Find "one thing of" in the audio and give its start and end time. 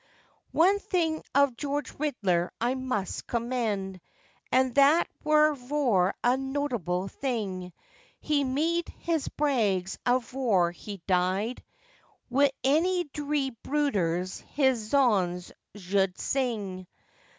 0.55-1.55